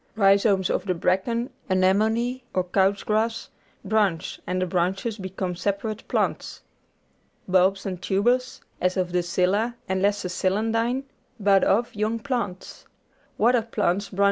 Rhizomes 0.15 0.71
of 0.71 0.85
the 0.87 0.95
bracken, 0.95 1.51
anemone, 1.69 2.41
or 2.55 2.63
couch 2.63 3.05
grass, 3.05 3.49
branch, 3.85 4.39
and 4.47 4.59
the 4.59 4.65
branches 4.65 5.19
become 5.19 5.55
separate 5.55 6.07
plants. 6.07 6.63
Bulbs 7.47 7.85
and 7.85 8.01
tubers, 8.01 8.61
as 8.81 8.97
of 8.97 9.11
the 9.11 9.21
scilla 9.21 9.75
and 9.87 10.01
lesser 10.01 10.29
celandine, 10.29 11.03
bud 11.39 11.63
off 11.63 11.95
young 11.95 12.17
Crown 12.17 12.57
or 13.37 13.51
Rind 13.51 13.67
grafting. 13.69 13.69
Splice 13.99 14.09
grafting. 14.09 14.19